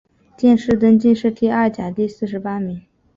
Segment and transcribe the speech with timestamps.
[0.35, 2.81] 殿试登进士第二甲第四十八名。